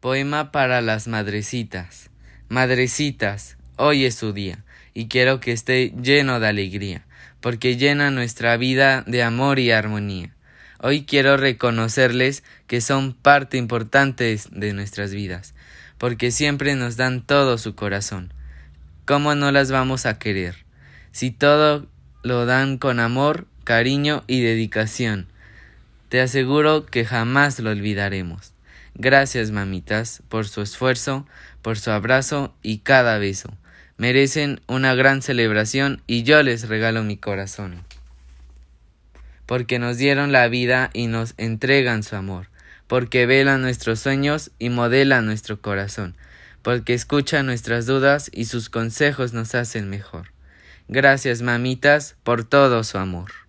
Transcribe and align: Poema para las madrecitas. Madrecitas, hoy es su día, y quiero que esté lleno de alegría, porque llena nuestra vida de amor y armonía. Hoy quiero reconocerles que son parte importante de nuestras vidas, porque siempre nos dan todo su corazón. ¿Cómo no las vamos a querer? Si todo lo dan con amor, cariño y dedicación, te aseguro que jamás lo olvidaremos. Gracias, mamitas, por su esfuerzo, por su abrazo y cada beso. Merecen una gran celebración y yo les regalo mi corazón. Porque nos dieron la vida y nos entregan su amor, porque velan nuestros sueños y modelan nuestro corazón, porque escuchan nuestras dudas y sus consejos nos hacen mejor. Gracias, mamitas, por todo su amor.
Poema 0.00 0.52
para 0.52 0.80
las 0.80 1.08
madrecitas. 1.08 2.08
Madrecitas, 2.48 3.56
hoy 3.74 4.04
es 4.04 4.14
su 4.14 4.32
día, 4.32 4.62
y 4.94 5.08
quiero 5.08 5.40
que 5.40 5.50
esté 5.50 5.92
lleno 6.00 6.38
de 6.38 6.46
alegría, 6.46 7.04
porque 7.40 7.76
llena 7.76 8.12
nuestra 8.12 8.56
vida 8.56 9.02
de 9.08 9.24
amor 9.24 9.58
y 9.58 9.72
armonía. 9.72 10.30
Hoy 10.78 11.04
quiero 11.04 11.36
reconocerles 11.36 12.44
que 12.68 12.80
son 12.80 13.12
parte 13.12 13.56
importante 13.56 14.38
de 14.52 14.72
nuestras 14.72 15.12
vidas, 15.12 15.52
porque 15.98 16.30
siempre 16.30 16.76
nos 16.76 16.96
dan 16.96 17.20
todo 17.20 17.58
su 17.58 17.74
corazón. 17.74 18.32
¿Cómo 19.04 19.34
no 19.34 19.50
las 19.50 19.72
vamos 19.72 20.06
a 20.06 20.20
querer? 20.20 20.64
Si 21.10 21.32
todo 21.32 21.88
lo 22.22 22.46
dan 22.46 22.78
con 22.78 23.00
amor, 23.00 23.48
cariño 23.64 24.22
y 24.28 24.42
dedicación, 24.42 25.26
te 26.08 26.20
aseguro 26.20 26.86
que 26.86 27.04
jamás 27.04 27.58
lo 27.58 27.70
olvidaremos. 27.70 28.52
Gracias, 29.00 29.52
mamitas, 29.52 30.24
por 30.28 30.48
su 30.48 30.60
esfuerzo, 30.60 31.24
por 31.62 31.78
su 31.78 31.92
abrazo 31.92 32.52
y 32.64 32.78
cada 32.78 33.18
beso. 33.18 33.56
Merecen 33.96 34.60
una 34.66 34.96
gran 34.96 35.22
celebración 35.22 36.02
y 36.08 36.24
yo 36.24 36.42
les 36.42 36.68
regalo 36.68 37.04
mi 37.04 37.16
corazón. 37.16 37.84
Porque 39.46 39.78
nos 39.78 39.98
dieron 39.98 40.32
la 40.32 40.48
vida 40.48 40.90
y 40.94 41.06
nos 41.06 41.34
entregan 41.36 42.02
su 42.02 42.16
amor, 42.16 42.48
porque 42.88 43.24
velan 43.24 43.62
nuestros 43.62 44.00
sueños 44.00 44.50
y 44.58 44.68
modelan 44.68 45.26
nuestro 45.26 45.62
corazón, 45.62 46.16
porque 46.62 46.92
escuchan 46.92 47.46
nuestras 47.46 47.86
dudas 47.86 48.32
y 48.34 48.46
sus 48.46 48.68
consejos 48.68 49.32
nos 49.32 49.54
hacen 49.54 49.88
mejor. 49.88 50.32
Gracias, 50.88 51.40
mamitas, 51.40 52.16
por 52.24 52.42
todo 52.42 52.82
su 52.82 52.98
amor. 52.98 53.47